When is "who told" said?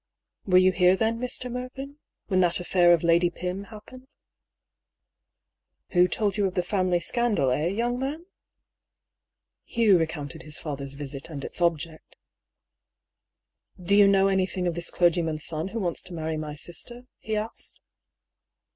5.93-6.37